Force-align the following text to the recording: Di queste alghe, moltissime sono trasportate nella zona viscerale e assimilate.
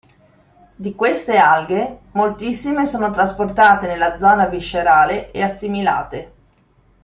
Di 0.75 0.95
queste 0.95 1.37
alghe, 1.37 1.99
moltissime 2.13 2.87
sono 2.87 3.11
trasportate 3.11 3.85
nella 3.85 4.17
zona 4.17 4.47
viscerale 4.47 5.29
e 5.29 5.43
assimilate. 5.43 6.33